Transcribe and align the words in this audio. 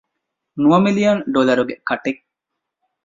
ނުވަ 0.61 0.77
މިލިއަން 0.85 1.21
ޑޮލަރުގެ 1.33 1.75
ކަޓެއް؟ 1.87 2.21